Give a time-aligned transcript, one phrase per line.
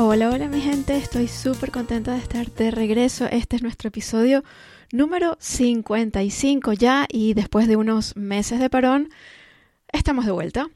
[0.00, 3.26] Hola, hola mi gente, estoy súper contenta de estar de regreso.
[3.26, 4.44] Este es nuestro episodio
[4.92, 9.08] número 55 ya y después de unos meses de parón,
[9.92, 10.70] estamos de vuelta.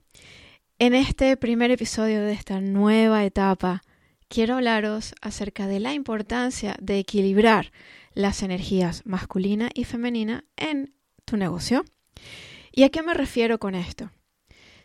[0.81, 3.83] En este primer episodio de esta nueva etapa,
[4.27, 7.71] quiero hablaros acerca de la importancia de equilibrar
[8.15, 10.95] las energías masculina y femenina en
[11.25, 11.85] tu negocio.
[12.73, 14.11] ¿Y a qué me refiero con esto?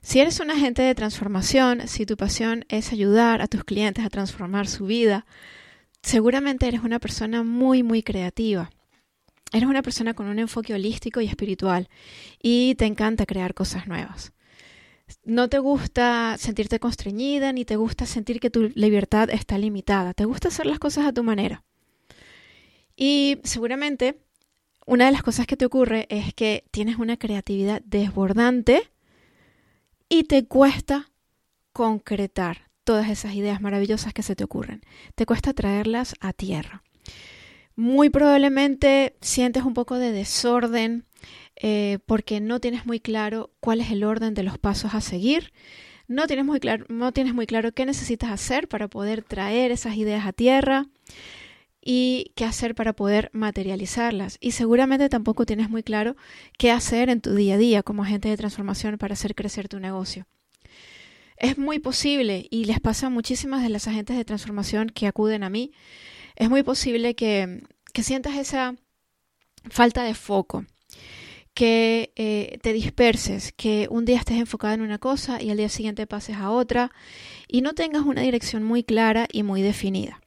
[0.02, 4.10] Si eres un agente de transformación, si tu pasión es ayudar a tus clientes a
[4.10, 5.26] transformar su vida,
[6.02, 8.70] seguramente eres una persona muy, muy creativa.
[9.52, 11.90] Eres una persona con un enfoque holístico y espiritual
[12.42, 14.34] y te encanta crear cosas nuevas.
[15.24, 20.14] No te gusta sentirte constreñida ni te gusta sentir que tu libertad está limitada.
[20.14, 21.64] Te gusta hacer las cosas a tu manera.
[22.96, 24.20] Y seguramente
[24.86, 28.90] una de las cosas que te ocurre es que tienes una creatividad desbordante
[30.10, 31.10] y te cuesta
[31.74, 34.82] concretar todas esas ideas maravillosas que se te ocurren.
[35.16, 36.84] Te cuesta traerlas a tierra.
[37.76, 41.06] Muy probablemente sientes un poco de desorden
[41.56, 45.52] eh, porque no tienes muy claro cuál es el orden de los pasos a seguir.
[46.08, 50.26] No tienes, muy no tienes muy claro qué necesitas hacer para poder traer esas ideas
[50.26, 50.88] a tierra
[51.90, 54.38] y qué hacer para poder materializarlas.
[54.42, 56.18] Y seguramente tampoco tienes muy claro
[56.58, 59.80] qué hacer en tu día a día como agente de transformación para hacer crecer tu
[59.80, 60.28] negocio.
[61.38, 65.44] Es muy posible, y les pasa a muchísimas de las agentes de transformación que acuden
[65.44, 65.72] a mí,
[66.36, 68.76] es muy posible que, que sientas esa
[69.70, 70.66] falta de foco,
[71.54, 75.70] que eh, te disperses, que un día estés enfocada en una cosa y al día
[75.70, 76.92] siguiente pases a otra
[77.48, 80.20] y no tengas una dirección muy clara y muy definida.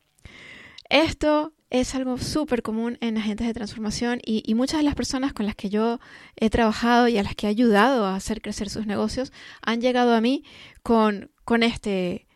[0.90, 5.46] Esto es algo súper común en agentes de transformación y, muchas de las personas con
[5.46, 6.00] las que yo
[6.34, 10.14] he trabajado y a las que he ayudado a hacer crecer sus negocios han llegado
[10.14, 10.44] a mí
[10.82, 12.26] con, con este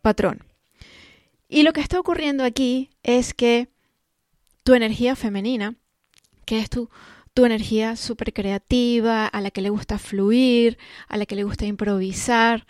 [0.00, 0.44] patrón.
[1.48, 3.68] Y lo que está ocurriendo aquí es que
[4.62, 5.74] tu energía femenina,
[6.46, 6.90] que es tu,
[7.34, 11.66] tu energía súper creativa, a la que le gusta fluir, a la que le gusta
[11.66, 12.64] improvisar,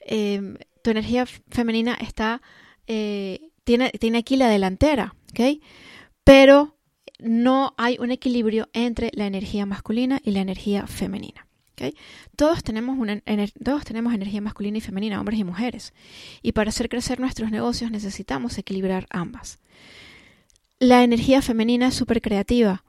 [0.00, 2.42] eh, tu energía femenina está
[2.86, 5.62] eh, tiene, aquí la delantera, ¿ok?
[6.24, 6.76] Pero
[7.18, 11.46] no hay un equilibrio entre la energía masculina y la energía femenina.
[12.36, 12.98] Todos, tenemos
[13.64, 15.94] todos tenemos energía masculina y femenina, hombres y mujeres.
[16.42, 19.60] Y para hacer crecer nuestros negocios necesitamos equilibrar ambas.
[20.78, 22.84] La energía femenina es súper creativa,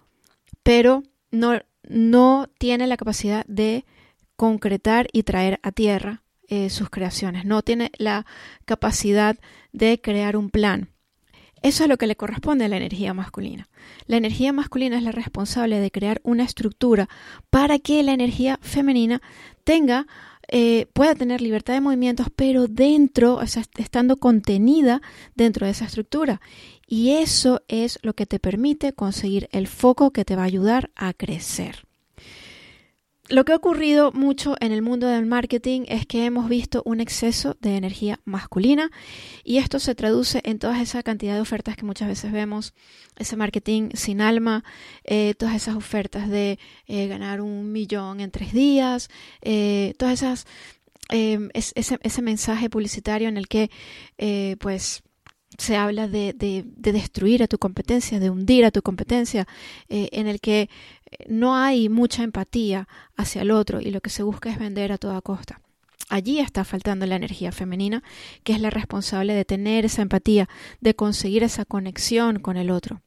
[0.62, 3.86] pero no, no tiene la capacidad de
[4.36, 6.22] concretar y traer a tierra
[6.54, 8.26] eh, sus creaciones, no tiene la
[8.66, 9.38] capacidad
[9.72, 10.90] de crear un plan.
[11.62, 13.70] Eso es lo que le corresponde a la energía masculina.
[14.06, 17.08] La energía masculina es la responsable de crear una estructura
[17.50, 19.22] para que la energía femenina
[19.64, 20.08] tenga,
[20.50, 25.02] eh, pueda tener libertad de movimientos, pero dentro, estando contenida
[25.36, 26.42] dentro de esa estructura.
[26.86, 30.92] Y eso es lo que te permite conseguir el foco que te va a ayudar
[30.96, 31.86] a crecer
[33.30, 37.00] lo que ha ocurrido mucho en el mundo del marketing es que hemos visto un
[37.00, 38.92] exceso de energía masculina
[39.44, 42.74] y esto se traduce en toda esa cantidad de ofertas que muchas veces vemos,
[43.18, 44.64] ese marketing sin alma,
[45.04, 49.10] eh, todas esas ofertas de eh, ganar un millón en tres días,
[49.42, 50.46] eh, todas esas,
[51.10, 53.70] ese, ese, mensaje publicitario en el que
[54.60, 55.04] pues
[55.58, 59.46] se habla de, de, destruir a tu competencia, de hundir a tu competencia,
[59.90, 60.70] en el que
[61.28, 64.98] no hay mucha empatía hacia el otro y lo que se busca es vender a
[64.98, 65.62] toda costa.
[66.10, 68.04] Allí está faltando la energía femenina,
[68.44, 70.50] que es la responsable de tener esa empatía,
[70.82, 73.02] de conseguir esa conexión con el otro.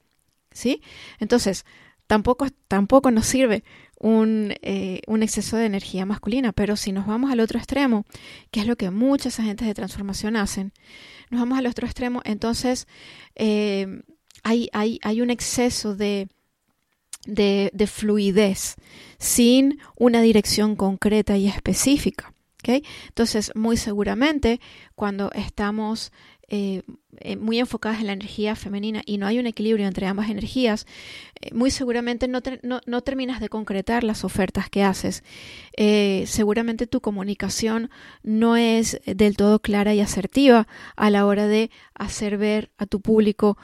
[0.53, 0.81] ¿Sí?
[1.19, 1.67] Entonces,
[2.07, 3.65] tampoco, tampoco nos sirve
[3.99, 8.05] un, eh, un, exceso de energía masculina, pero si nos vamos al otro extremo,
[8.51, 10.73] que es lo que muchas agentes de transformación hacen,
[11.31, 12.87] nos vamos al otro extremo, entonces
[13.35, 14.03] eh,
[14.43, 16.29] hay, hay, hay un exceso de
[17.27, 18.77] de, fluidez,
[19.19, 22.33] sin una dirección concreta y específica.
[22.61, 22.85] ¿okay?
[23.09, 24.61] Entonces, muy seguramente,
[24.95, 26.13] cuando estamos
[26.49, 26.83] eh,
[27.21, 30.87] eh, muy enfocadas en la energía femenina y no hay un equilibrio entre ambas energías,
[31.41, 35.25] eh, muy seguramente no, no, terminas de concretar las ofertas que haces.
[36.27, 37.91] Seguramente tu comunicación
[38.23, 43.01] no es del todo clara y asertiva a la hora de hacer ver a tu
[43.01, 43.57] público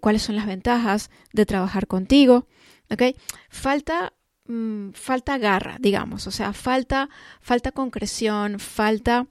[0.00, 2.46] cuáles son las ventajas de trabajar contigo.
[2.90, 3.16] ¿Okay?
[3.48, 4.12] Falta
[4.46, 7.08] mm, falta garra, digamos, o sea, falta,
[7.40, 9.26] falta concreción, falta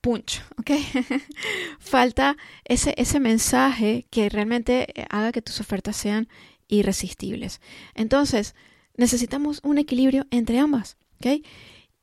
[0.00, 0.70] punch, ¿ok?
[1.80, 6.28] Falta ese, ese mensaje que realmente haga que tus ofertas sean
[6.68, 7.60] irresistibles.
[7.94, 8.54] Entonces,
[8.96, 11.44] necesitamos un equilibrio entre ambas, ¿ok?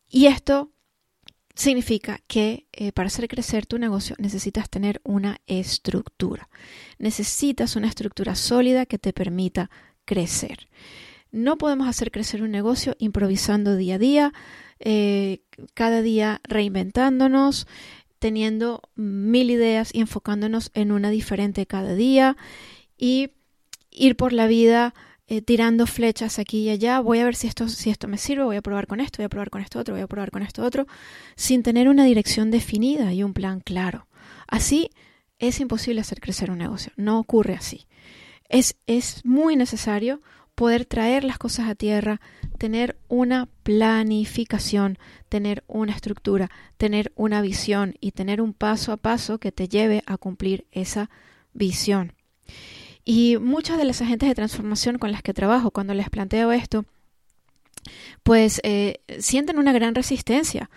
[0.10, 0.72] Y esto
[1.56, 6.50] significa que eh, para hacer crecer tu negocio necesitas tener una estructura.
[6.98, 9.70] Necesitas una estructura sólida que te permita
[10.06, 10.68] crecer.
[11.32, 14.34] No podemos hacer crecer un negocio improvisando día a día,
[14.80, 15.42] eh,
[15.74, 17.68] cada día reinventándonos,
[18.20, 22.38] teniendo mil ideas y enfocándonos en una diferente cada día
[22.98, 23.32] y
[23.92, 24.94] ir por la vida
[25.28, 28.44] eh, tirando flechas aquí y allá, voy a ver si esto, si esto me sirve,
[28.44, 30.44] voy a probar con esto, voy a probar con esto otro, voy a probar con
[30.44, 30.86] esto otro,
[31.36, 34.08] sin tener una dirección definida y un plan claro.
[34.48, 34.92] Así
[35.40, 37.88] es imposible hacer crecer un negocio, no ocurre así.
[38.50, 38.76] Es,
[39.24, 40.22] muy necesario
[40.54, 42.22] poder traer las cosas a tierra,
[42.58, 44.98] tener una planificación,
[45.28, 50.04] tener una estructura, tener una visión y tener un paso a paso que te lleve
[50.06, 51.10] a cumplir esa
[51.54, 52.14] visión.
[53.04, 56.86] Y muchas de las agentes de transformación con las que trabajo, cuando les planteo esto,
[58.24, 60.70] pues eh, sienten una gran resistencia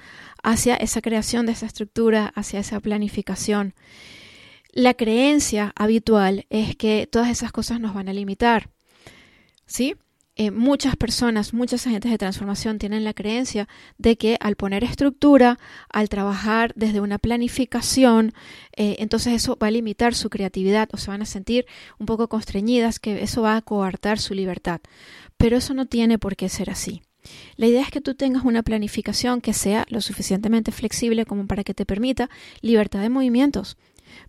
[0.42, 3.74] hacia esa creación de esa estructura, hacia esa planificación.
[4.72, 8.70] La creencia habitual es que todas esas cosas nos van a limitar.
[9.66, 9.94] ¿sí?
[10.40, 13.68] Eh, muchas personas, muchos agentes de transformación tienen la creencia
[13.98, 18.32] de que al poner estructura, al trabajar desde una planificación,
[18.76, 21.66] eh, entonces eso va a limitar su creatividad o se van a sentir
[21.98, 24.80] un poco constreñidas, que eso va a coartar su libertad.
[25.36, 27.02] Pero eso no tiene por qué ser así.
[27.56, 31.64] La idea es que tú tengas una planificación que sea lo suficientemente flexible como para
[31.64, 32.30] que te permita
[32.60, 33.76] libertad de movimientos,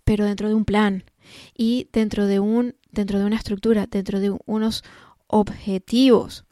[0.03, 1.03] pero dentro de un plan
[1.55, 4.83] y dentro de un dentro de una estructura, dentro de unos
[5.27, 6.45] objetivos.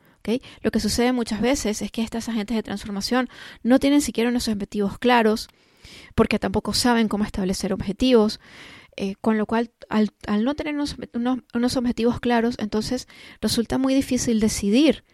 [0.62, 3.30] Lo que sucede muchas veces es que estas agentes de transformación
[3.64, 5.48] no tienen siquiera unos objetivos claros,
[6.16, 8.40] porque tampoco saben cómo establecer objetivos,
[8.98, 10.12] eh, con lo cual al,
[10.44, 10.98] no tener unos,
[11.54, 13.08] unos, objetivos claros, entonces
[13.42, 15.06] resulta muy difícil decidir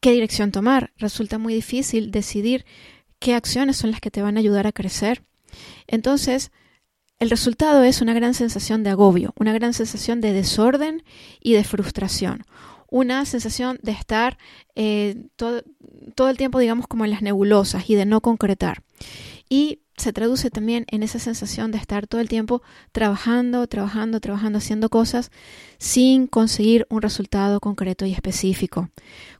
[0.00, 2.64] qué dirección tomar, resulta muy difícil decidir
[3.18, 5.24] qué acciones son las que te van a ayudar a crecer.
[5.88, 6.52] Entonces,
[7.20, 11.04] el resultado es una gran sensación de agobio, una gran sensación de desorden
[11.38, 12.44] y de frustración,
[12.88, 14.38] una sensación de estar
[14.74, 15.62] eh, todo,
[16.30, 18.82] el tiempo, digamos, como en las nebulosas y de no concretar.
[19.50, 24.56] Y se traduce también en esa sensación de estar todo el tiempo trabajando, trabajando, trabajando,
[24.56, 25.30] haciendo cosas
[25.76, 28.88] sin conseguir un resultado concreto y específico.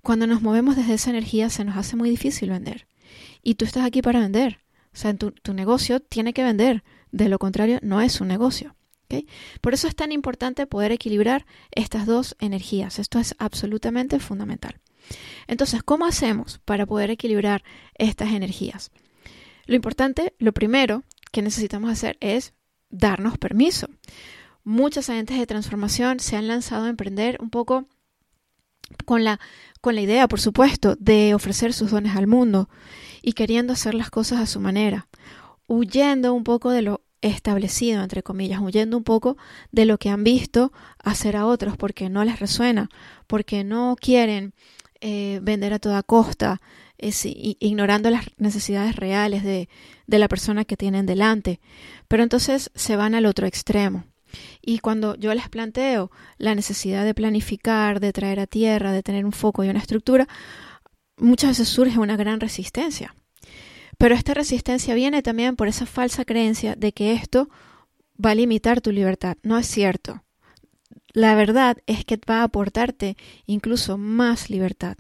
[0.03, 2.87] Cuando nos movemos desde esa energía se nos hace muy difícil vender.
[3.43, 4.61] Y tú estás aquí para vender.
[4.93, 6.83] O sea, tu negocio tiene que vender.
[7.13, 8.75] De lo contrario, no es un negocio.
[9.61, 12.99] Por eso es tan importante poder equilibrar estas dos energías.
[12.99, 14.79] Esto es absolutamente fundamental.
[15.47, 17.65] Entonces, ¿cómo hacemos para poder equilibrar
[17.95, 18.93] estas energías?
[19.67, 21.03] Lo importante, lo primero
[21.33, 22.55] que necesitamos hacer es
[22.91, 23.89] darnos permiso.
[24.63, 27.87] Muchas agentes de transformación se han lanzado a emprender un poco
[29.05, 29.41] con la,
[29.81, 32.69] con la idea, por supuesto, de ofrecer sus dones al mundo
[33.23, 35.09] y queriendo hacer las cosas a su manera,
[35.71, 39.37] huyendo un poco de lo establecido, entre comillas, huyendo un poco
[39.71, 42.91] de lo que han visto hacer a otros porque no les resuena,
[43.29, 44.53] porque no quieren
[45.01, 46.61] eh, vender a toda costa,
[46.99, 49.69] ignorando las necesidades reales de,
[50.09, 51.61] de la persona que tienen delante.
[52.09, 54.05] Pero entonces se van al otro extremo.
[54.61, 59.25] Y cuando yo les planteo la necesidad de planificar, de traer a tierra, de tener
[59.25, 60.27] un foco y una estructura,
[61.17, 63.15] muchas veces surge una gran resistencia.
[64.01, 67.51] Pero esta resistencia viene también por esa falsa creencia de que esto
[68.17, 69.37] va a limitar tu libertad.
[69.43, 70.25] No es cierto.
[71.13, 74.97] La verdad es que va a aportarte incluso más libertad,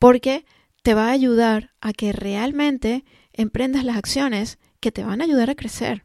[0.00, 0.44] porque
[0.82, 5.50] te va a ayudar a que realmente emprendas las acciones que te van a ayudar
[5.50, 6.04] a crecer.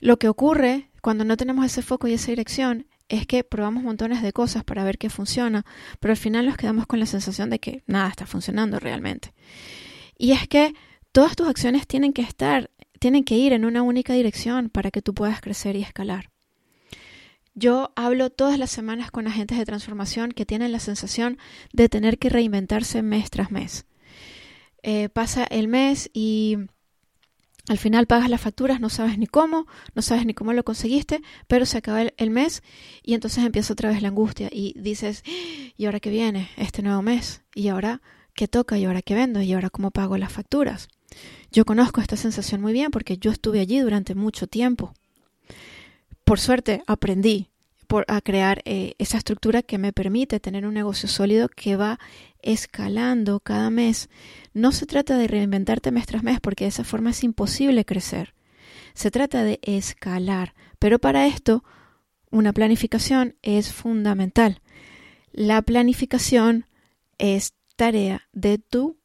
[0.00, 4.22] Lo que ocurre cuando no tenemos ese foco y esa dirección es que probamos montones
[4.22, 5.64] de cosas para ver qué funciona,
[6.00, 9.32] pero al final nos quedamos con la sensación de que nada está funcionando realmente.
[10.18, 10.74] Y es que
[11.16, 15.00] Todas tus acciones tienen que estar, tienen que ir en una única dirección para que
[15.00, 16.28] tú puedas crecer y escalar.
[17.54, 21.38] Yo hablo todas las semanas con agentes de transformación que tienen la sensación
[21.72, 23.86] de tener que reinventarse mes tras mes.
[24.82, 26.58] Eh, pasa el mes y
[27.66, 31.22] Al final pagas las facturas, no sabes ni cómo, no sabes ni cómo lo conseguiste,
[31.46, 32.62] pero se acaba el, mes
[33.02, 35.24] y entonces empieza otra vez la angustia y dices,
[35.78, 36.50] ¿y ahora qué viene?
[36.58, 37.40] Este nuevo mes.
[37.54, 38.02] ¿Y ahora
[38.34, 38.76] qué toca?
[38.76, 39.40] ¿Y ahora qué vendo?
[39.40, 40.88] ¿Y ahora cómo pago las facturas?
[41.50, 44.94] Yo conozco esta sensación muy bien porque yo estuve allí durante mucho tiempo.
[46.24, 47.50] Por suerte aprendí
[48.08, 51.98] a crear eh, esa estructura que me permite tener un negocio sólido que va
[52.42, 54.08] escalando cada mes.
[54.52, 58.34] No se trata de reinventarte mes tras mes porque de esa forma es imposible crecer.
[58.94, 61.64] Se trata de escalar, pero para esto
[62.30, 64.60] una planificación es fundamental.
[65.32, 66.66] La planificación
[67.18, 68.98] es tarea de tu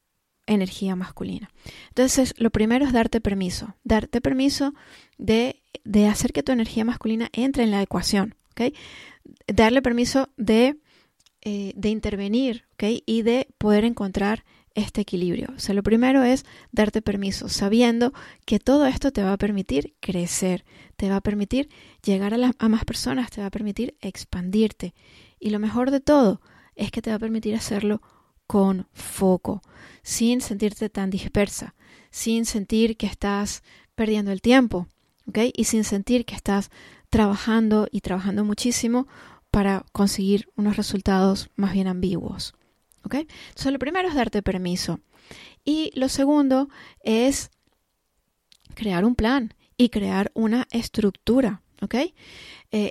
[0.54, 1.50] energía masculina.
[1.90, 4.74] Entonces, lo primero es darte permiso, darte permiso
[5.18, 8.36] de, de hacer que tu energía masculina entre en la ecuación.
[9.48, 10.78] Darle permiso de,
[11.42, 14.44] eh, de intervenir, Y de poder encontrar
[14.74, 15.50] este equilibrio.
[15.56, 18.14] O sea, lo primero es darte permiso, sabiendo
[18.46, 20.64] que todo esto te va a permitir crecer,
[20.96, 21.70] te va a permitir
[22.04, 24.94] llegar a, a más personas, te va a permitir expandirte.
[25.40, 26.42] Y lo mejor de todo
[26.76, 28.02] es que te va a permitir hacerlo
[28.52, 29.62] con foco,
[30.04, 31.74] sin sentirte tan dispersa,
[32.10, 33.64] sin sentir que estás
[33.96, 34.90] perdiendo el tiempo,
[35.26, 35.38] ¿ok?
[35.56, 36.70] Y sin sentir que estás
[37.10, 39.08] trabajando y trabajando muchísimo
[39.52, 42.54] para conseguir unos resultados más bien ambiguos.
[43.06, 43.16] ¿Ok?
[43.48, 45.00] Entonces, lo primero es darte permiso.
[45.64, 46.68] Y lo segundo
[47.06, 47.52] es
[48.76, 51.62] crear un plan y crear una estructura.
[51.82, 51.96] ¿Ok?
[51.96, 52.12] Eh,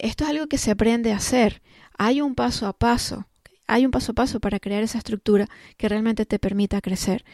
[0.05, 1.61] esto es algo que se aprende a hacer.
[1.99, 3.27] Hay un paso a paso.
[3.73, 7.25] Hay un paso a paso para crear esa estructura que realmente te permita crecer.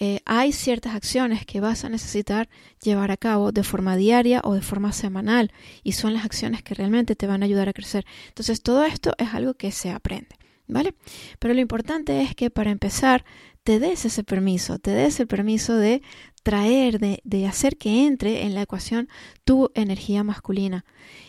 [0.00, 2.48] Eh, hay ciertas acciones que vas a necesitar
[2.82, 6.74] llevar a cabo de forma diaria o de forma semanal y son las acciones que
[6.74, 8.06] realmente te van a ayudar a crecer.
[8.28, 10.36] Entonces todo esto es algo que se aprende,
[10.66, 10.94] ¿vale?
[11.38, 13.24] Pero lo importante es que para empezar
[13.62, 16.02] te des ese permiso, te des el permiso de
[16.42, 19.08] traer, de, de hacer que entre en la ecuación
[19.44, 20.84] tu energía masculina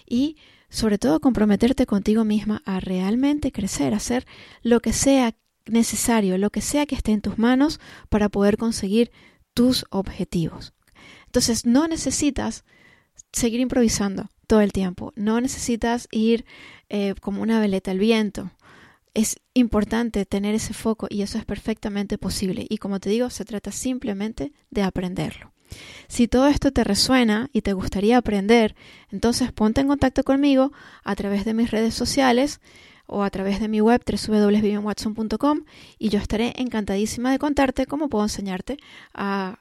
[0.08, 0.38] y
[0.76, 4.28] sobre todo comprometerte contigo misma a realmente crecer, a hacer
[4.62, 5.34] lo que sea
[5.66, 7.80] necesario, lo que sea que esté en tus manos
[8.10, 9.10] para poder conseguir
[9.54, 10.74] tus objetivos.
[11.28, 12.66] Entonces no necesitas
[13.32, 16.44] seguir improvisando todo el tiempo, no necesitas ir
[16.90, 18.52] eh, como una veleta al viento.
[19.14, 22.68] Es importante tener ese foco y eso es perfectamente posible.
[22.70, 25.55] Y como te digo, se trata simplemente de aprenderlo.
[26.08, 28.76] Si todo esto te resuena y te gustaría aprender,
[29.12, 30.72] entonces ponte en contacto conmigo
[31.04, 32.62] a través de mis redes sociales
[33.08, 35.66] o a través de mi web www.vivianwatson.com
[36.00, 38.78] y yo estaré encantadísima de contarte cómo puedo enseñarte
[39.14, 39.60] a,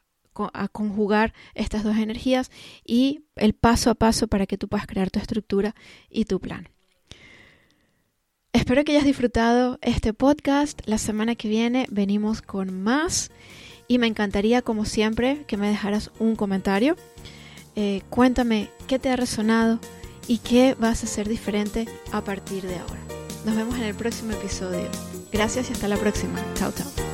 [0.53, 2.51] a, conjugar estas dos energías
[2.85, 5.75] y el paso a paso para que tú puedas crear tu estructura
[6.09, 6.69] y tu plan.
[8.53, 10.81] Espero que hayas disfrutado este podcast.
[10.87, 13.31] La semana que viene venimos con más
[13.89, 16.97] y me encantaría, como siempre, que me dejaras un comentario.
[17.77, 19.81] Eh, cuéntame qué te ha resonado
[20.27, 23.01] y qué vas a hacer diferente a partir de ahora.
[23.45, 24.89] Nos vemos en el próximo episodio.
[25.33, 26.41] Gracias y hasta la próxima.
[26.55, 27.14] Chao, chao.